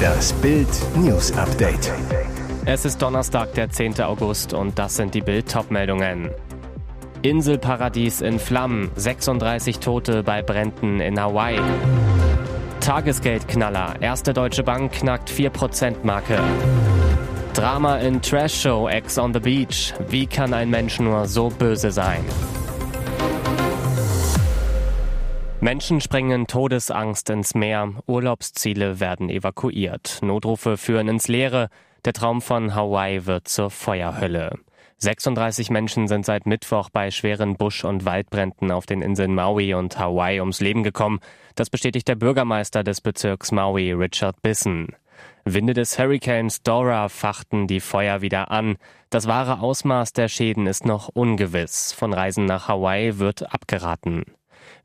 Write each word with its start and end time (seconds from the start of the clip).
Das 0.00 0.32
Bild 0.34 0.68
News 0.96 1.32
Update. 1.36 1.92
Es 2.64 2.84
ist 2.84 3.00
Donnerstag, 3.00 3.54
der 3.54 3.70
10. 3.70 4.00
August 4.00 4.54
und 4.54 4.78
das 4.78 4.96
sind 4.96 5.14
die 5.14 5.20
Bild 5.20 5.46
meldungen 5.70 6.30
Inselparadies 7.22 8.22
in 8.22 8.38
Flammen, 8.38 8.90
36 8.96 9.78
Tote 9.78 10.22
bei 10.22 10.42
Bränden 10.42 11.00
in 11.00 11.20
Hawaii. 11.20 11.60
Tagesgeldknaller, 12.80 13.96
erste 14.00 14.32
Deutsche 14.32 14.62
Bank 14.62 14.92
knackt 14.92 15.30
4%-Marke. 15.30 16.38
Drama 17.52 17.96
in 17.96 18.22
Trash 18.22 18.62
Show 18.62 18.88
Ex 18.88 19.18
on 19.18 19.34
the 19.34 19.40
Beach. 19.40 19.92
Wie 20.08 20.26
kann 20.26 20.54
ein 20.54 20.70
Mensch 20.70 20.98
nur 20.98 21.26
so 21.26 21.50
böse 21.50 21.90
sein? 21.90 22.24
Menschen 25.62 26.00
springen 26.00 26.46
Todesangst 26.46 27.28
ins 27.28 27.54
Meer, 27.54 27.92
Urlaubsziele 28.06 28.98
werden 28.98 29.28
evakuiert, 29.28 30.20
Notrufe 30.22 30.78
führen 30.78 31.08
ins 31.08 31.28
Leere, 31.28 31.68
der 32.06 32.14
Traum 32.14 32.40
von 32.40 32.74
Hawaii 32.74 33.26
wird 33.26 33.46
zur 33.46 33.70
Feuerhölle. 33.70 34.58
36 34.96 35.68
Menschen 35.68 36.08
sind 36.08 36.24
seit 36.24 36.46
Mittwoch 36.46 36.88
bei 36.88 37.10
schweren 37.10 37.56
Busch- 37.56 37.84
und 37.84 38.06
Waldbränden 38.06 38.70
auf 38.70 38.86
den 38.86 39.02
Inseln 39.02 39.34
Maui 39.34 39.74
und 39.74 39.98
Hawaii 39.98 40.40
ums 40.40 40.60
Leben 40.60 40.82
gekommen. 40.82 41.20
Das 41.56 41.68
bestätigt 41.68 42.08
der 42.08 42.14
Bürgermeister 42.14 42.82
des 42.82 43.02
Bezirks 43.02 43.52
Maui, 43.52 43.92
Richard 43.92 44.40
Bissen. 44.40 44.96
Winde 45.44 45.74
des 45.74 45.98
Hurricanes 45.98 46.62
Dora 46.62 47.10
fachten 47.10 47.66
die 47.66 47.80
Feuer 47.80 48.22
wieder 48.22 48.50
an. 48.50 48.76
Das 49.10 49.26
wahre 49.26 49.60
Ausmaß 49.60 50.14
der 50.14 50.28
Schäden 50.28 50.66
ist 50.66 50.86
noch 50.86 51.08
ungewiss. 51.08 51.92
Von 51.92 52.14
Reisen 52.14 52.46
nach 52.46 52.68
Hawaii 52.68 53.18
wird 53.18 53.52
abgeraten. 53.52 54.24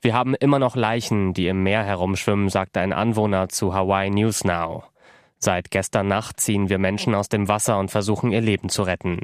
Wir 0.02 0.14
haben 0.14 0.36
immer 0.36 0.60
noch 0.60 0.76
Leichen, 0.76 1.34
die 1.34 1.48
im 1.48 1.64
Meer 1.64 1.84
herumschwimmen, 1.84 2.50
sagte 2.50 2.80
ein 2.80 2.94
Anwohner 2.94 3.50
zu 3.50 3.74
Hawaii 3.74 4.10
News 4.10 4.44
Now. 4.44 4.84
Seit 5.38 5.70
gestern 5.70 6.08
Nacht 6.08 6.40
ziehen 6.40 6.70
wir 6.70 6.80
Menschen 6.80 7.14
aus 7.14 7.30
dem 7.30 7.48
Wasser 7.48 7.78
und 7.78 7.92
versuchen 7.92 8.32
ihr 8.32 8.42
Leben 8.42 8.70
zu 8.70 8.84
retten. 8.84 9.20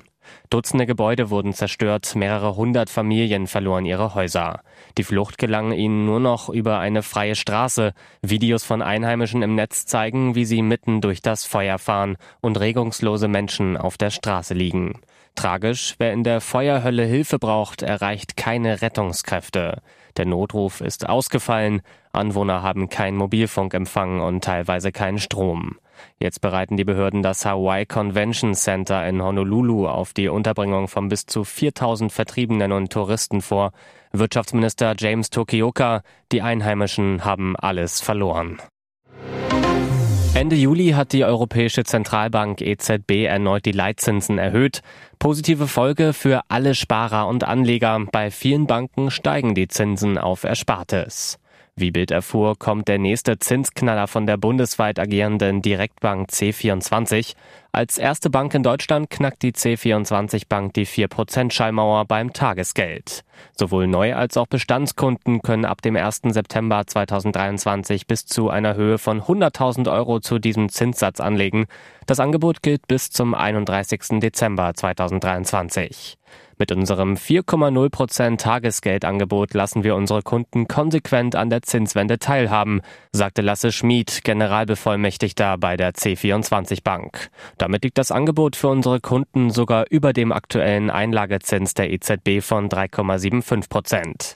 Dutzende 0.49 0.85
Gebäude 0.85 1.29
wurden 1.29 1.53
zerstört, 1.53 2.15
mehrere 2.15 2.55
hundert 2.55 2.89
Familien 2.89 3.47
verloren 3.47 3.85
ihre 3.85 4.13
Häuser. 4.13 4.61
Die 4.97 5.03
Flucht 5.03 5.37
gelang 5.37 5.71
ihnen 5.71 6.05
nur 6.05 6.19
noch 6.19 6.49
über 6.49 6.79
eine 6.79 7.01
freie 7.01 7.35
Straße. 7.35 7.93
Videos 8.21 8.63
von 8.63 8.81
Einheimischen 8.81 9.41
im 9.41 9.55
Netz 9.55 9.85
zeigen, 9.85 10.35
wie 10.35 10.45
sie 10.45 10.61
mitten 10.61 11.01
durch 11.01 11.21
das 11.21 11.45
Feuer 11.45 11.79
fahren 11.79 12.17
und 12.39 12.59
regungslose 12.59 13.27
Menschen 13.27 13.77
auf 13.77 13.97
der 13.97 14.11
Straße 14.11 14.53
liegen. 14.53 14.99
Tragisch, 15.35 15.95
wer 15.97 16.11
in 16.13 16.23
der 16.23 16.41
Feuerhölle 16.41 17.05
Hilfe 17.05 17.39
braucht, 17.39 17.81
erreicht 17.81 18.35
keine 18.35 18.81
Rettungskräfte. 18.81 19.81
Der 20.17 20.25
Notruf 20.25 20.81
ist 20.81 21.07
ausgefallen, 21.07 21.81
Anwohner 22.13 22.61
haben 22.61 22.89
keinen 22.89 23.17
Mobilfunkempfang 23.17 24.21
und 24.21 24.43
teilweise 24.43 24.91
keinen 24.91 25.19
Strom. 25.19 25.77
Jetzt 26.19 26.41
bereiten 26.41 26.77
die 26.77 26.83
Behörden 26.83 27.21
das 27.21 27.45
Hawaii 27.45 27.85
Convention 27.85 28.53
Center 28.53 29.07
in 29.07 29.21
Honolulu 29.21 29.87
auf 29.87 30.13
die 30.13 30.29
Unterbringung 30.29 30.87
von 30.87 31.09
bis 31.09 31.25
zu 31.25 31.43
4000 31.43 32.11
Vertriebenen 32.11 32.71
und 32.71 32.91
Touristen 32.91 33.41
vor. 33.41 33.71
Wirtschaftsminister 34.11 34.95
James 34.97 35.29
Tokioka, 35.29 36.01
die 36.31 36.41
Einheimischen 36.41 37.23
haben 37.23 37.55
alles 37.55 38.01
verloren. 38.01 38.59
Ende 40.33 40.55
Juli 40.55 40.91
hat 40.91 41.11
die 41.11 41.25
Europäische 41.25 41.83
Zentralbank 41.83 42.61
EZB 42.61 43.25
erneut 43.25 43.65
die 43.65 43.73
Leitzinsen 43.73 44.37
erhöht. 44.37 44.81
Positive 45.19 45.67
Folge 45.67 46.13
für 46.13 46.43
alle 46.47 46.73
Sparer 46.73 47.27
und 47.27 47.43
Anleger. 47.43 47.99
Bei 48.13 48.31
vielen 48.31 48.65
Banken 48.65 49.11
steigen 49.11 49.55
die 49.55 49.67
Zinsen 49.67 50.17
auf 50.17 50.45
Erspartes. 50.45 51.37
Wie 51.77 51.91
Bild 51.91 52.11
erfuhr, 52.11 52.55
kommt 52.59 52.89
der 52.89 52.99
nächste 52.99 53.39
Zinsknaller 53.39 54.07
von 54.07 54.25
der 54.25 54.35
bundesweit 54.35 54.99
agierenden 54.99 55.61
Direktbank 55.61 56.29
C24. 56.29 57.33
Als 57.71 57.97
erste 57.97 58.29
Bank 58.29 58.53
in 58.53 58.61
Deutschland 58.61 59.09
knackt 59.09 59.41
die 59.41 59.53
C24 59.53 60.49
Bank 60.49 60.73
die 60.73 60.85
4%-Schallmauer 60.85 62.03
beim 62.03 62.33
Tagesgeld. 62.33 63.23
Sowohl 63.57 63.87
Neu- 63.87 64.13
als 64.13 64.35
auch 64.35 64.47
Bestandskunden 64.47 65.41
können 65.41 65.63
ab 65.63 65.81
dem 65.81 65.95
1. 65.95 66.23
September 66.33 66.85
2023 66.85 68.05
bis 68.05 68.25
zu 68.25 68.49
einer 68.49 68.75
Höhe 68.75 68.97
von 68.97 69.21
100.000 69.21 69.89
Euro 69.89 70.19
zu 70.19 70.39
diesem 70.39 70.67
Zinssatz 70.67 71.21
anlegen. 71.21 71.67
Das 72.05 72.19
Angebot 72.19 72.61
gilt 72.61 72.85
bis 72.89 73.11
zum 73.11 73.33
31. 73.33 74.19
Dezember 74.19 74.73
2023. 74.73 76.17
Mit 76.61 76.71
unserem 76.71 77.15
4,0% 77.15 78.37
Tagesgeldangebot 78.37 79.55
lassen 79.55 79.83
wir 79.83 79.95
unsere 79.95 80.21
Kunden 80.21 80.67
konsequent 80.67 81.35
an 81.35 81.49
der 81.49 81.63
Zinswende 81.63 82.19
teilhaben, 82.19 82.81
sagte 83.11 83.41
Lasse 83.41 83.71
Schmid, 83.71 84.23
Generalbevollmächtigter 84.23 85.57
bei 85.57 85.75
der 85.75 85.95
C24 85.95 86.83
Bank. 86.83 87.31
Damit 87.57 87.83
liegt 87.83 87.97
das 87.97 88.11
Angebot 88.11 88.55
für 88.55 88.67
unsere 88.67 88.99
Kunden 88.99 89.49
sogar 89.49 89.85
über 89.89 90.13
dem 90.13 90.31
aktuellen 90.31 90.91
Einlagezins 90.91 91.73
der 91.73 91.91
EZB 91.91 92.43
von 92.43 92.69
3,75% 92.69 94.35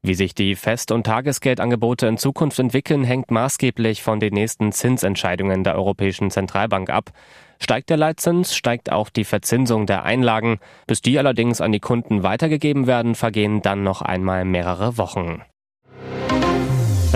Wie 0.00 0.14
sich 0.14 0.34
die 0.34 0.54
Fest- 0.54 0.92
und 0.92 1.04
Tagesgeldangebote 1.04 2.06
in 2.06 2.16
Zukunft 2.16 2.58
entwickeln, 2.58 3.04
hängt 3.04 3.30
maßgeblich 3.30 4.02
von 4.02 4.18
den 4.18 4.32
nächsten 4.32 4.72
Zinsentscheidungen 4.72 5.62
der 5.62 5.74
Europäischen 5.74 6.30
Zentralbank 6.30 6.88
ab. 6.88 7.10
Steigt 7.58 7.90
der 7.90 7.96
Leitzins, 7.96 8.54
steigt 8.54 8.92
auch 8.92 9.10
die 9.10 9.24
Verzinsung 9.24 9.86
der 9.86 10.04
Einlagen. 10.04 10.58
Bis 10.86 11.02
die 11.02 11.18
allerdings 11.18 11.60
an 11.60 11.72
die 11.72 11.80
Kunden 11.80 12.22
weitergegeben 12.22 12.86
werden, 12.86 13.14
vergehen 13.14 13.62
dann 13.62 13.82
noch 13.82 14.02
einmal 14.02 14.44
mehrere 14.44 14.98
Wochen. 14.98 15.42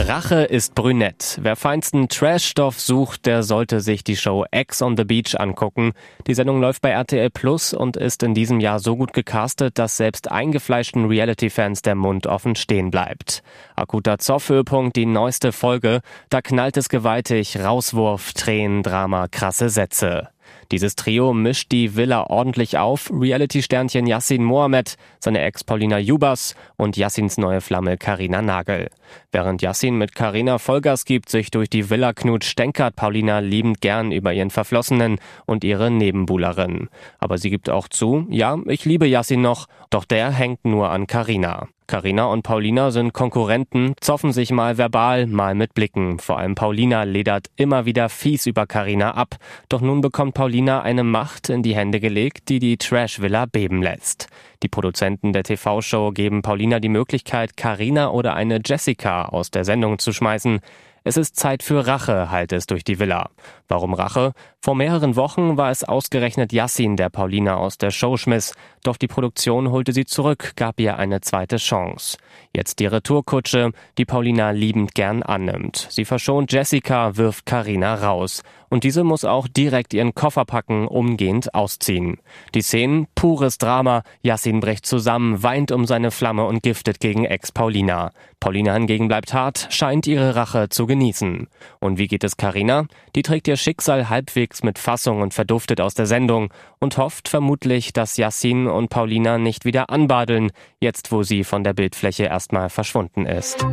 Rache 0.09 0.45
ist 0.45 0.75
brünett. 0.75 1.39
Wer 1.43 1.57
feinsten 1.57 2.09
Trashstoff 2.09 2.81
sucht, 2.81 3.27
der 3.27 3.43
sollte 3.43 3.81
sich 3.81 4.03
die 4.03 4.17
Show 4.17 4.45
X 4.51 4.81
on 4.83 4.97
the 4.97 5.05
Beach 5.05 5.39
angucken. 5.39 5.93
Die 6.27 6.35
Sendung 6.35 6.61
läuft 6.61 6.81
bei 6.81 6.91
RTL 6.91 7.31
Plus 7.31 7.75
und 7.75 7.97
ist 7.97 8.23
in 8.23 8.35
diesem 8.35 8.61
Jahr 8.61 8.81
so 8.81 8.97
gut 8.97 9.13
gecastet, 9.13 9.79
dass 9.79 9.99
selbst 9.99 10.31
eingefleischten 10.31 11.07
Reality-Fans 11.07 11.83
der 11.83 11.95
Mund 11.95 12.27
offen 12.27 12.57
stehen 12.57 12.91
bleibt. 12.91 13.43
Akuter 13.77 14.19
Zoffhöhepunkt, 14.19 14.97
die 14.97 15.07
neueste 15.07 15.53
Folge. 15.53 16.01
Da 16.31 16.41
knallt 16.41 16.77
es 16.77 16.89
gewaltig, 16.89 17.59
Rauswurf, 17.59 18.33
Tränen, 18.33 18.83
Drama, 18.83 19.29
krasse 19.29 19.69
Sätze. 19.69 20.29
Dieses 20.71 20.97
Trio 20.97 21.33
mischt 21.33 21.73
die 21.73 21.97
Villa 21.97 22.27
ordentlich 22.29 22.79
auf. 22.79 23.11
Reality-Sternchen 23.13 24.07
Yassin 24.07 24.45
Mohamed, 24.45 24.97
seine 25.19 25.41
Ex 25.41 25.65
Paulina 25.65 25.99
Jubas 25.99 26.55
und 26.77 26.97
Yassins 26.97 27.39
neue 27.39 27.61
Flamme 27.61 27.97
Karina 27.97 28.43
Nagel. 28.43 28.89
Während 29.33 29.63
Yassin 29.63 29.97
mit 29.97 30.15
Karina 30.15 30.59
Vollgas 30.59 31.05
gibt, 31.05 31.29
sich 31.29 31.51
durch 31.51 31.69
die 31.69 31.91
Villa 31.91 32.13
knut, 32.13 32.45
stänkert 32.45 32.97
Paulina 32.97 33.41
liebend 33.41 33.81
gern 33.81 34.13
über 34.13 34.33
ihren 34.33 34.51
Verflossenen 34.51 35.19
und 35.47 35.65
ihre 35.65 35.91
Nebenbuhlerin. 35.91 36.89
Aber 37.19 37.39
sie 37.39 37.51
gibt 37.51 37.69
auch 37.71 37.89
zu, 37.89 38.27
ja, 38.31 38.57
ich 38.67 38.85
liebe 38.85 39.07
Yassin 39.07 39.41
noch, 39.41 39.67
doch 39.91 40.05
der 40.05 40.31
hängt 40.31 40.65
nur 40.65 40.91
an 40.91 41.07
Karina. 41.07 41.69
Carina 41.91 42.27
und 42.27 42.43
Paulina 42.43 42.93
sind 42.93 43.13
Konkurrenten, 43.13 43.95
zoffen 44.01 44.33
sich 44.33 44.53
mal 44.53 44.79
verbal, 44.79 45.27
mal 45.27 45.57
mit 45.57 45.75
Blicken. 45.75 46.21
Vor 46.21 46.39
allem 46.39 46.55
Paulina 46.55 47.03
ledert 47.03 47.49
immer 47.57 47.85
wieder 47.85 48.09
fies 48.09 48.47
über 48.47 48.65
Carina 48.65 49.15
ab. 49.15 49.35
Doch 49.69 49.81
nun 49.81 50.01
bekommt 50.01 50.35
Paulina 50.35 50.83
eine 50.83 51.03
Macht 51.03 51.49
in 51.49 51.65
die 51.65 51.75
Hände 51.75 51.99
gelegt, 51.99 52.49
die 52.49 52.61
die 52.61 52.77
Trash-Villa 52.77 53.47
beben 53.47 53.83
lässt. 53.83 54.29
Die 54.63 54.69
Produzenten 54.69 55.33
der 55.33 55.43
TV-Show 55.43 56.13
geben 56.13 56.43
Paulina 56.43 56.79
die 56.79 56.89
Möglichkeit, 56.89 57.57
Carina 57.57 58.13
oder 58.13 58.35
eine 58.35 58.61
Jessica 58.65 59.25
aus 59.25 59.51
der 59.51 59.65
Sendung 59.65 59.99
zu 59.99 60.13
schmeißen. 60.13 60.61
Es 61.03 61.17
ist 61.17 61.37
Zeit 61.37 61.63
für 61.63 61.87
Rache, 61.87 62.31
halt 62.31 62.53
es 62.53 62.67
durch 62.67 62.85
die 62.85 62.99
Villa. 62.99 63.31
Warum 63.69 63.95
Rache? 63.95 64.33
Vor 64.61 64.75
mehreren 64.75 65.17
Wochen 65.17 65.57
war 65.57 65.71
es 65.71 65.83
ausgerechnet 65.83 66.53
Yassin, 66.53 66.97
der 66.97 67.09
Paulina 67.09 67.57
aus 67.57 67.79
der 67.79 67.91
Show 67.91 68.19
schmiss. 68.19 68.53
Doch 68.83 68.97
die 68.97 69.09
Produktion 69.09 69.71
holte 69.71 69.93
sie 69.93 70.07
zurück, 70.07 70.53
gab 70.57 70.81
ihr 70.81 70.97
eine 70.97 71.21
zweite 71.21 71.57
Chance. 71.57 72.17
Jetzt 72.55 72.79
die 72.79 72.87
Retourkutsche, 72.87 73.73
die 73.99 74.07
Paulina 74.07 74.51
liebend 74.51 74.95
gern 74.95 75.23
annimmt. 75.23 75.87
Sie 75.91 76.07
verschont 76.07 76.51
Jessica, 76.51 77.17
wirft 77.17 77.45
Karina 77.45 77.95
raus. 77.95 78.43
Und 78.71 78.85
diese 78.85 79.03
muss 79.03 79.25
auch 79.25 79.49
direkt 79.49 79.93
ihren 79.95 80.15
Koffer 80.15 80.45
packen, 80.45 80.87
umgehend 80.87 81.55
ausziehen. 81.55 82.19
Die 82.55 82.63
Szenen, 82.63 83.09
pures 83.17 83.59
Drama. 83.59 84.05
Yassin 84.23 84.61
bricht 84.61 84.87
zusammen, 84.87 85.43
weint 85.43 85.73
um 85.73 85.87
seine 85.87 86.13
Flamme 86.13 86.45
und 86.47 86.63
giftet 86.63 87.01
gegen 87.01 87.25
Ex-Paulina. 87.25 88.13
Paulina 88.39 88.73
hingegen 88.73 89.09
bleibt 89.09 89.35
hart, 89.35 89.67
scheint 89.71 90.07
ihre 90.07 90.37
Rache 90.37 90.69
zu 90.71 90.87
genießen. 90.87 91.49
Und 91.81 91.99
wie 91.99 92.07
geht 92.07 92.23
es 92.23 92.37
Karina? 92.37 92.87
Die 93.17 93.23
trägt 93.23 93.49
ihr 93.49 93.57
Schicksal 93.57 94.09
halbwegs 94.09 94.63
mit 94.63 94.79
Fassung 94.79 95.21
und 95.21 95.35
verduftet 95.35 95.81
aus 95.81 95.95
der 95.95 96.07
Sendung 96.07 96.53
und 96.79 96.97
hofft 96.97 97.29
vermutlich, 97.29 97.93
dass 97.93 98.17
Yassin 98.17 98.69
und 98.71 98.89
Paulina 98.89 99.39
nicht 99.39 99.65
wieder 99.65 99.91
anbadeln, 99.91 100.51
jetzt 100.81 101.13
wo 101.13 101.23
sie 101.23 101.45
von 101.45 101.65
der 101.65 101.75
Bildfläche 101.75 102.25
erstmal 102.25 102.71
verschwunden 102.71 103.27
ist. 103.27 103.65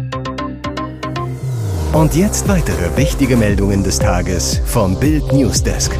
Und 1.93 2.15
jetzt 2.15 2.47
weitere 2.47 2.95
wichtige 2.97 3.37
Meldungen 3.37 3.83
des 3.83 3.99
Tages 3.99 4.61
vom 4.65 4.99
Bild 4.99 5.31
Newsdesk. 5.31 5.97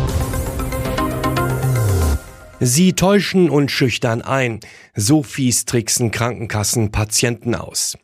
Sie 2.60 2.94
täuschen 2.94 3.50
und 3.50 3.72
schüchtern 3.72 4.22
ein. 4.22 4.60
So 4.96 5.22
fies 5.24 5.66
tricksen 5.66 6.12
Krankenkassen 6.12 6.92
Patienten 6.92 7.56
aus. 7.56 7.98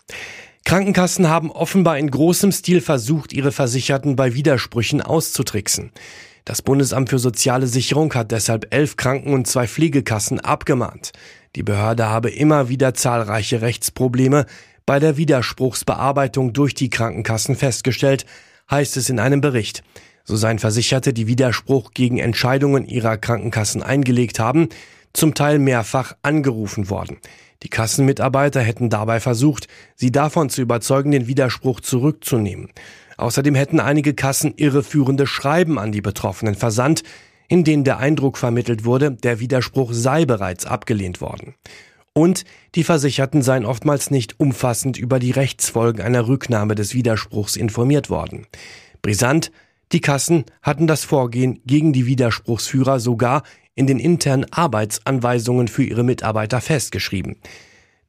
Krankenkassen 0.63 1.27
haben 1.27 1.51
offenbar 1.51 1.97
in 1.97 2.09
großem 2.09 2.51
Stil 2.51 2.79
versucht, 2.79 3.33
ihre 3.33 3.51
Versicherten 3.51 4.15
bei 4.15 4.33
Widersprüchen 4.33 5.01
auszutricksen. 5.01 5.91
Das 6.45 6.61
Bundesamt 6.61 7.09
für 7.09 7.19
soziale 7.19 7.67
Sicherung 7.67 8.13
hat 8.13 8.31
deshalb 8.31 8.73
elf 8.73 8.97
Kranken- 8.97 9.33
und 9.33 9.47
zwei 9.47 9.65
Pflegekassen 9.65 10.41
abgemahnt. 10.41 11.11
Die 11.55 11.63
Behörde 11.63 12.09
habe 12.09 12.29
immer 12.29 12.67
wieder 12.67 12.93
zahlreiche 12.93 13.61
Rechtsprobleme 13.61 14.45
bei 14.85 14.99
der 14.99 15.15
Widerspruchsbearbeitung 15.15 16.51
durch 16.51 16.73
die 16.73 16.89
Krankenkassen 16.89 17.55
festgestellt, 17.55 18.25
heißt 18.69 18.97
es 18.97 19.09
in 19.09 19.19
einem 19.19 19.39
Bericht. 19.39 19.83
So 20.25 20.35
seien 20.35 20.59
Versicherte, 20.59 21.13
die 21.13 21.27
Widerspruch 21.27 21.91
gegen 21.93 22.17
Entscheidungen 22.17 22.85
ihrer 22.85 23.17
Krankenkassen 23.17 23.81
eingelegt 23.81 24.39
haben, 24.39 24.67
zum 25.13 25.35
Teil 25.35 25.59
mehrfach 25.59 26.13
angerufen 26.23 26.89
worden. 26.89 27.17
Die 27.61 27.69
Kassenmitarbeiter 27.69 28.59
hätten 28.59 28.89
dabei 28.89 29.21
versucht, 29.21 29.67
sie 29.95 30.11
davon 30.11 30.49
zu 30.49 30.61
überzeugen, 30.61 31.11
den 31.11 31.27
Widerspruch 31.27 31.79
zurückzunehmen. 31.79 32.69
Außerdem 33.17 33.55
hätten 33.55 33.79
einige 33.79 34.13
Kassen 34.13 34.53
irreführende 34.55 35.27
Schreiben 35.27 35.79
an 35.79 35.91
die 35.91 36.01
Betroffenen 36.01 36.55
versandt, 36.55 37.03
in 37.47 37.63
denen 37.63 37.83
der 37.83 37.97
Eindruck 37.97 38.37
vermittelt 38.37 38.85
wurde, 38.85 39.11
der 39.11 39.39
Widerspruch 39.39 39.93
sei 39.93 40.25
bereits 40.25 40.65
abgelehnt 40.65 41.21
worden. 41.21 41.55
Und 42.13 42.45
die 42.75 42.83
Versicherten 42.83 43.41
seien 43.41 43.65
oftmals 43.65 44.11
nicht 44.11 44.39
umfassend 44.39 44.97
über 44.97 45.19
die 45.19 45.31
Rechtsfolgen 45.31 46.01
einer 46.01 46.27
Rücknahme 46.27 46.75
des 46.75 46.93
Widerspruchs 46.93 47.55
informiert 47.55 48.09
worden. 48.09 48.45
Brisant, 49.01 49.51
die 49.91 50.01
Kassen 50.01 50.45
hatten 50.61 50.87
das 50.87 51.03
Vorgehen 51.03 51.59
gegen 51.65 51.91
die 51.91 52.05
Widerspruchsführer 52.05 52.99
sogar 52.99 53.43
in 53.75 53.87
den 53.87 53.99
internen 53.99 54.45
Arbeitsanweisungen 54.51 55.67
für 55.67 55.83
ihre 55.83 56.03
Mitarbeiter 56.03 56.61
festgeschrieben. 56.61 57.37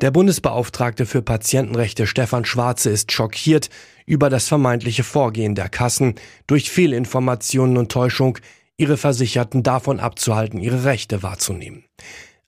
Der 0.00 0.10
Bundesbeauftragte 0.10 1.06
für 1.06 1.22
Patientenrechte 1.22 2.06
Stefan 2.06 2.44
Schwarze 2.44 2.90
ist 2.90 3.12
schockiert 3.12 3.70
über 4.06 4.28
das 4.28 4.48
vermeintliche 4.48 5.04
Vorgehen 5.04 5.54
der 5.54 5.68
Kassen, 5.68 6.14
durch 6.46 6.70
Fehlinformationen 6.70 7.76
und 7.76 7.92
Täuschung 7.92 8.38
ihre 8.76 8.96
Versicherten 8.96 9.62
davon 9.62 10.00
abzuhalten, 10.00 10.60
ihre 10.60 10.84
Rechte 10.84 11.22
wahrzunehmen. 11.22 11.84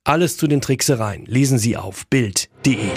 Alles 0.05 0.37
zu 0.37 0.47
den 0.47 0.61
Tricksereien 0.61 1.25
lesen 1.27 1.59
Sie 1.59 1.77
auf 1.77 2.07
Bild.de. 2.09 2.91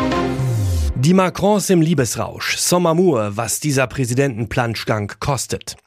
Die 1.01 1.13
Macrons 1.13 1.69
im 1.69 1.81
Liebesrausch. 1.81 2.57
Sommermour, 2.57 3.37
was 3.37 3.61
dieser 3.61 3.87
Präsidentenplanschgang 3.87 5.13
kostet. 5.21 5.77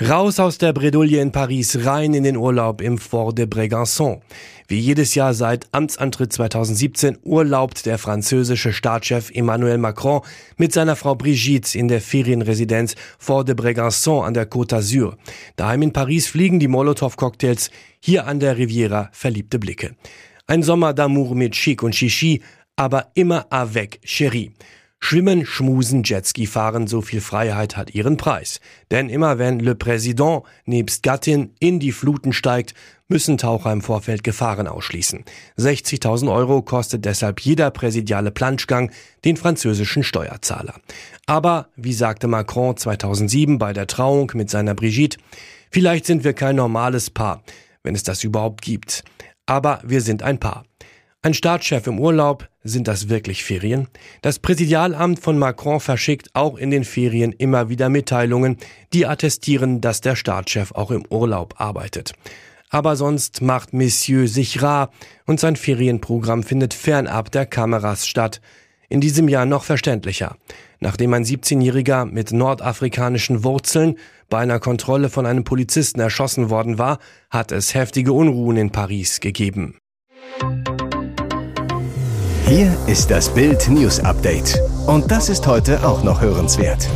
Raus 0.00 0.38
aus 0.38 0.56
der 0.56 0.72
Bredouille 0.72 1.20
in 1.20 1.32
Paris, 1.32 1.84
rein 1.84 2.14
in 2.14 2.22
den 2.22 2.36
Urlaub 2.36 2.80
im 2.80 2.96
Fort 2.96 3.38
de 3.38 3.46
Brégançon. 3.46 4.20
Wie 4.68 4.78
jedes 4.78 5.16
Jahr 5.16 5.34
seit 5.34 5.66
Amtsantritt 5.72 6.32
2017 6.32 7.18
urlaubt 7.24 7.86
der 7.86 7.98
französische 7.98 8.72
Staatschef 8.72 9.30
Emmanuel 9.34 9.78
Macron 9.78 10.20
mit 10.58 10.72
seiner 10.72 10.94
Frau 10.94 11.16
Brigitte 11.16 11.76
in 11.76 11.88
der 11.88 12.00
Ferienresidenz 12.00 12.94
Fort 13.18 13.48
de 13.48 13.56
Brégançon 13.56 14.22
an 14.22 14.32
der 14.32 14.48
Côte 14.48 14.68
d'Azur. 14.68 15.16
Daheim 15.56 15.82
in 15.82 15.92
Paris 15.92 16.28
fliegen 16.28 16.60
die 16.60 16.68
Molotow-Cocktails, 16.68 17.72
hier 17.98 18.28
an 18.28 18.38
der 18.38 18.56
Riviera 18.58 19.08
verliebte 19.10 19.58
Blicke. 19.58 19.96
Ein 20.46 20.62
Sommer 20.62 20.92
d'amour 20.92 21.34
mit 21.34 21.54
Chic 21.54 21.82
und 21.82 21.94
Chichi, 21.94 22.42
aber 22.76 23.08
immer 23.14 23.46
avec 23.50 24.00
Cherie. 24.04 24.52
Schwimmen, 25.04 25.44
schmusen, 25.44 26.04
Jetski 26.04 26.46
fahren, 26.46 26.86
so 26.86 27.02
viel 27.02 27.20
Freiheit 27.20 27.76
hat 27.76 27.92
ihren 27.92 28.16
Preis. 28.16 28.60
Denn 28.92 29.08
immer 29.08 29.36
wenn 29.36 29.58
Le 29.58 29.74
Président 29.74 30.44
nebst 30.64 31.02
Gattin 31.02 31.50
in 31.58 31.80
die 31.80 31.90
Fluten 31.90 32.32
steigt, 32.32 32.74
müssen 33.08 33.36
Taucher 33.36 33.72
im 33.72 33.82
Vorfeld 33.82 34.22
Gefahren 34.22 34.68
ausschließen. 34.68 35.24
60.000 35.58 36.32
Euro 36.32 36.62
kostet 36.62 37.04
deshalb 37.04 37.40
jeder 37.40 37.72
präsidiale 37.72 38.30
Planschgang 38.30 38.92
den 39.24 39.36
französischen 39.36 40.04
Steuerzahler. 40.04 40.74
Aber, 41.26 41.68
wie 41.74 41.92
sagte 41.92 42.28
Macron 42.28 42.76
2007 42.76 43.58
bei 43.58 43.72
der 43.72 43.88
Trauung 43.88 44.30
mit 44.34 44.50
seiner 44.50 44.74
Brigitte, 44.74 45.18
vielleicht 45.72 46.06
sind 46.06 46.22
wir 46.22 46.32
kein 46.32 46.54
normales 46.54 47.10
Paar, 47.10 47.42
wenn 47.82 47.96
es 47.96 48.04
das 48.04 48.22
überhaupt 48.22 48.62
gibt. 48.62 49.02
Aber 49.46 49.80
wir 49.84 50.00
sind 50.00 50.22
ein 50.22 50.38
Paar. 50.38 50.64
Ein 51.24 51.34
Staatschef 51.34 51.86
im 51.86 52.00
Urlaub, 52.00 52.48
sind 52.64 52.88
das 52.88 53.08
wirklich 53.08 53.44
Ferien? 53.44 53.86
Das 54.22 54.40
Präsidialamt 54.40 55.20
von 55.20 55.38
Macron 55.38 55.78
verschickt 55.78 56.30
auch 56.32 56.56
in 56.56 56.72
den 56.72 56.82
Ferien 56.82 57.30
immer 57.30 57.68
wieder 57.68 57.88
Mitteilungen, 57.88 58.56
die 58.92 59.06
attestieren, 59.06 59.80
dass 59.80 60.00
der 60.00 60.16
Staatschef 60.16 60.72
auch 60.72 60.90
im 60.90 61.06
Urlaub 61.10 61.54
arbeitet. 61.60 62.12
Aber 62.70 62.96
sonst 62.96 63.40
macht 63.40 63.72
Monsieur 63.72 64.26
sich 64.26 64.62
rar 64.62 64.90
und 65.24 65.38
sein 65.38 65.54
Ferienprogramm 65.54 66.42
findet 66.42 66.74
fernab 66.74 67.30
der 67.30 67.46
Kameras 67.46 68.08
statt. 68.08 68.40
In 68.88 69.00
diesem 69.00 69.28
Jahr 69.28 69.46
noch 69.46 69.62
verständlicher. 69.62 70.36
Nachdem 70.80 71.14
ein 71.14 71.24
17-Jähriger 71.24 72.04
mit 72.04 72.32
nordafrikanischen 72.32 73.44
Wurzeln 73.44 73.96
bei 74.28 74.38
einer 74.38 74.58
Kontrolle 74.58 75.08
von 75.08 75.26
einem 75.26 75.44
Polizisten 75.44 76.00
erschossen 76.00 76.50
worden 76.50 76.78
war, 76.78 76.98
hat 77.30 77.52
es 77.52 77.74
heftige 77.74 78.12
Unruhen 78.12 78.56
in 78.56 78.72
Paris 78.72 79.20
gegeben. 79.20 79.76
Hier 82.54 82.76
ist 82.86 83.10
das 83.10 83.32
Bild 83.32 83.66
News 83.70 83.98
Update. 84.00 84.60
Und 84.86 85.10
das 85.10 85.30
ist 85.30 85.46
heute 85.46 85.86
auch 85.86 86.04
noch 86.04 86.20
hörenswert. 86.20 86.86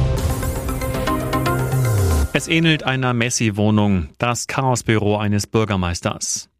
Es 2.34 2.46
ähnelt 2.46 2.82
einer 2.82 3.14
Messi-Wohnung, 3.14 4.10
das 4.18 4.48
Chaosbüro 4.48 5.16
eines 5.16 5.46
Bürgermeisters. 5.46 6.50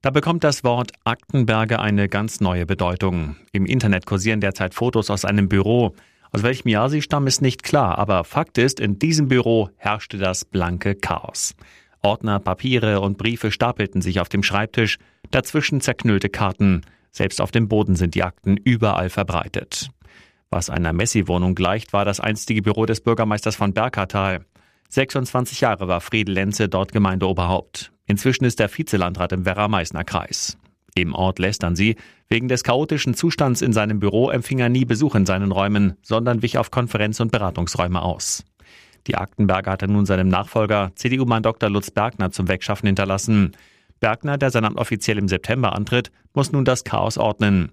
Da 0.00 0.10
bekommt 0.10 0.44
das 0.44 0.62
Wort 0.62 0.92
Aktenberge 1.02 1.80
eine 1.80 2.08
ganz 2.08 2.40
neue 2.40 2.66
Bedeutung. 2.66 3.34
Im 3.50 3.66
Internet 3.66 4.06
kursieren 4.06 4.40
derzeit 4.40 4.74
Fotos 4.74 5.10
aus 5.10 5.24
einem 5.24 5.48
Büro. 5.48 5.96
Aus 6.30 6.44
welchem 6.44 6.68
Jahr 6.68 6.90
sie 6.90 7.02
stammen, 7.02 7.26
ist 7.26 7.42
nicht 7.42 7.64
klar, 7.64 7.98
aber 7.98 8.22
Fakt 8.22 8.58
ist, 8.58 8.78
in 8.78 9.00
diesem 9.00 9.26
Büro 9.26 9.70
herrschte 9.74 10.18
das 10.18 10.44
blanke 10.44 10.94
Chaos. 10.94 11.56
Ordner, 12.00 12.38
Papiere 12.38 13.00
und 13.00 13.18
Briefe 13.18 13.50
stapelten 13.50 14.02
sich 14.02 14.20
auf 14.20 14.28
dem 14.28 14.44
Schreibtisch, 14.44 14.98
dazwischen 15.32 15.80
zerknüllte 15.80 16.28
Karten. 16.28 16.82
Selbst 17.14 17.40
auf 17.40 17.52
dem 17.52 17.68
Boden 17.68 17.94
sind 17.94 18.16
die 18.16 18.24
Akten 18.24 18.56
überall 18.56 19.08
verbreitet. 19.08 19.88
Was 20.50 20.68
einer 20.68 20.92
Messi-Wohnung 20.92 21.54
gleicht, 21.54 21.92
war 21.92 22.04
das 22.04 22.18
einstige 22.18 22.60
Büro 22.60 22.86
des 22.86 23.00
Bürgermeisters 23.00 23.54
von 23.54 23.72
Bergertal. 23.72 24.44
26 24.88 25.60
Jahre 25.60 25.86
war 25.86 26.00
Friedel 26.00 26.34
Lenze 26.34 26.68
dort 26.68 26.92
Gemeindeoberhaupt. 26.92 27.92
Inzwischen 28.06 28.44
ist 28.44 28.60
er 28.60 28.68
Vizelandrat 28.68 29.32
im 29.32 29.46
Werra-Meißner 29.46 30.02
Kreis. 30.04 30.58
Im 30.96 31.14
Ort 31.14 31.38
lästern 31.38 31.76
sie, 31.76 31.96
wegen 32.28 32.48
des 32.48 32.64
chaotischen 32.64 33.14
Zustands 33.14 33.62
in 33.62 33.72
seinem 33.72 34.00
Büro 34.00 34.30
empfing 34.30 34.58
er 34.58 34.68
nie 34.68 34.84
Besuch 34.84 35.14
in 35.14 35.26
seinen 35.26 35.52
Räumen, 35.52 35.94
sondern 36.02 36.42
wich 36.42 36.58
auf 36.58 36.70
Konferenz- 36.70 37.20
und 37.20 37.32
Beratungsräume 37.32 38.02
aus. 38.02 38.44
Die 39.06 39.16
Aktenberger 39.16 39.72
hatte 39.72 39.86
nun 39.86 40.06
seinem 40.06 40.28
Nachfolger, 40.28 40.92
CDU-Mann 40.96 41.42
Dr. 41.42 41.68
Lutz 41.68 41.90
Bergner, 41.90 42.30
zum 42.30 42.48
Wegschaffen 42.48 42.86
hinterlassen. 42.86 43.52
Bergner, 44.04 44.36
der 44.36 44.50
sein 44.50 44.66
Amt 44.66 44.76
offiziell 44.76 45.16
im 45.16 45.28
September 45.28 45.74
antritt, 45.74 46.10
muss 46.34 46.52
nun 46.52 46.66
das 46.66 46.84
Chaos 46.84 47.16
ordnen. 47.16 47.72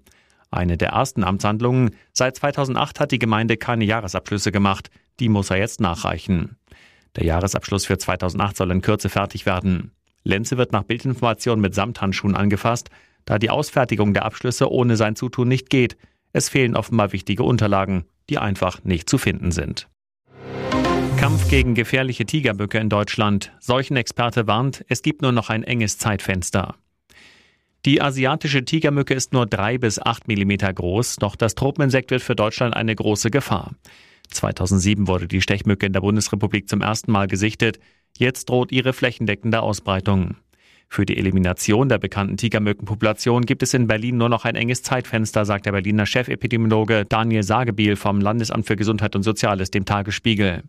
Eine 0.50 0.78
der 0.78 0.88
ersten 0.88 1.24
Amtshandlungen. 1.24 1.90
Seit 2.14 2.36
2008 2.36 3.00
hat 3.00 3.12
die 3.12 3.18
Gemeinde 3.18 3.58
keine 3.58 3.84
Jahresabschlüsse 3.84 4.50
gemacht. 4.50 4.88
Die 5.20 5.28
muss 5.28 5.50
er 5.50 5.58
jetzt 5.58 5.82
nachreichen. 5.82 6.56
Der 7.16 7.26
Jahresabschluss 7.26 7.84
für 7.84 7.98
2008 7.98 8.56
soll 8.56 8.70
in 8.70 8.80
Kürze 8.80 9.10
fertig 9.10 9.44
werden. 9.44 9.92
Lenze 10.24 10.56
wird 10.56 10.72
nach 10.72 10.84
Bildinformation 10.84 11.60
mit 11.60 11.74
Samthandschuhen 11.74 12.34
angefasst, 12.34 12.88
da 13.26 13.38
die 13.38 13.50
Ausfertigung 13.50 14.14
der 14.14 14.24
Abschlüsse 14.24 14.72
ohne 14.72 14.96
sein 14.96 15.16
Zutun 15.16 15.48
nicht 15.48 15.68
geht. 15.68 15.98
Es 16.32 16.48
fehlen 16.48 16.76
offenbar 16.76 17.12
wichtige 17.12 17.42
Unterlagen, 17.42 18.06
die 18.30 18.38
einfach 18.38 18.82
nicht 18.84 19.06
zu 19.10 19.18
finden 19.18 19.52
sind. 19.52 19.86
Kampf 21.22 21.48
gegen 21.48 21.74
gefährliche 21.74 22.26
Tigerböcke 22.26 22.78
in 22.78 22.88
Deutschland. 22.88 23.52
Seuchenexperte 23.60 24.48
warnt, 24.48 24.84
es 24.88 25.02
gibt 25.02 25.22
nur 25.22 25.30
noch 25.30 25.50
ein 25.50 25.62
enges 25.62 25.96
Zeitfenster. 25.96 26.74
Die 27.84 28.02
asiatische 28.02 28.64
Tigermücke 28.64 29.14
ist 29.14 29.32
nur 29.32 29.46
drei 29.46 29.78
bis 29.78 30.00
acht 30.00 30.26
Millimeter 30.26 30.72
groß, 30.72 31.18
doch 31.20 31.36
das 31.36 31.54
Tropeninsekt 31.54 32.10
wird 32.10 32.22
für 32.22 32.34
Deutschland 32.34 32.74
eine 32.74 32.96
große 32.96 33.30
Gefahr. 33.30 33.76
2007 34.32 35.06
wurde 35.06 35.28
die 35.28 35.40
Stechmücke 35.40 35.86
in 35.86 35.92
der 35.92 36.00
Bundesrepublik 36.00 36.68
zum 36.68 36.80
ersten 36.80 37.12
Mal 37.12 37.28
gesichtet. 37.28 37.78
Jetzt 38.18 38.48
droht 38.48 38.72
ihre 38.72 38.92
flächendeckende 38.92 39.62
Ausbreitung. 39.62 40.34
Für 40.88 41.06
die 41.06 41.16
Elimination 41.16 41.88
der 41.88 41.98
bekannten 41.98 42.36
Tigermückenpopulation 42.36 43.46
gibt 43.46 43.62
es 43.62 43.74
in 43.74 43.86
Berlin 43.86 44.16
nur 44.16 44.28
noch 44.28 44.44
ein 44.44 44.56
enges 44.56 44.82
Zeitfenster, 44.82 45.44
sagt 45.44 45.66
der 45.66 45.72
Berliner 45.72 46.04
Chefepidemiologe 46.04 47.04
Daniel 47.04 47.44
Sagebiel 47.44 47.94
vom 47.94 48.20
Landesamt 48.20 48.66
für 48.66 48.74
Gesundheit 48.74 49.14
und 49.14 49.22
Soziales 49.22 49.70
dem 49.70 49.84
Tagesspiegel. 49.84 50.64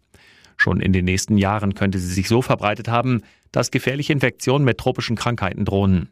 Schon 0.58 0.80
in 0.80 0.94
den 0.94 1.06
nächsten 1.06 1.38
Jahren 1.38 1.74
könnte 1.74 2.00
sie 2.00 2.14
sich 2.14 2.28
so 2.28 2.42
verbreitet 2.42 2.88
haben, 2.88 3.22
dass 3.52 3.72
gefährliche 3.72 4.14
Infektionen 4.14 4.66
mit 4.66 4.78
tropischen 4.78 5.16
Krankheiten 5.16 5.66
drohen. 5.66 6.10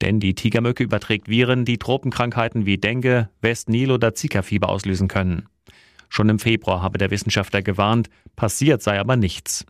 Denn 0.00 0.20
die 0.20 0.34
Tigermücke 0.34 0.82
überträgt 0.82 1.28
Viren, 1.28 1.64
die 1.64 1.78
Tropenkrankheiten 1.78 2.66
wie 2.66 2.78
Dengue, 2.78 3.28
West-Nil 3.42 3.90
oder 3.90 4.14
Zika-Fieber 4.14 4.68
auslösen 4.68 5.08
können. 5.08 5.46
Schon 6.08 6.28
im 6.28 6.38
Februar 6.38 6.82
habe 6.82 6.98
der 6.98 7.10
Wissenschaftler 7.10 7.62
gewarnt, 7.62 8.10
passiert 8.34 8.82
sei 8.82 8.98
aber 8.98 9.16
nichts. 9.16 9.66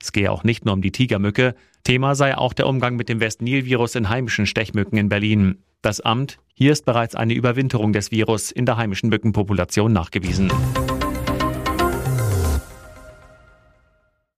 Es 0.00 0.12
gehe 0.12 0.30
auch 0.30 0.44
nicht 0.44 0.64
nur 0.64 0.74
um 0.74 0.82
die 0.82 0.92
Tigermücke, 0.92 1.54
Thema 1.84 2.14
sei 2.14 2.36
auch 2.36 2.52
der 2.52 2.66
Umgang 2.66 2.96
mit 2.96 3.08
dem 3.08 3.20
West-Nil-Virus 3.20 3.94
in 3.94 4.08
heimischen 4.08 4.46
Stechmücken 4.46 4.98
in 4.98 5.08
Berlin. 5.08 5.62
Das 5.80 6.00
Amt, 6.00 6.38
hier 6.54 6.72
ist 6.72 6.84
bereits 6.84 7.14
eine 7.14 7.34
Überwinterung 7.34 7.92
des 7.92 8.10
Virus 8.10 8.50
in 8.50 8.66
der 8.66 8.76
heimischen 8.76 9.08
Mückenpopulation 9.08 9.92
nachgewiesen. 9.92 10.50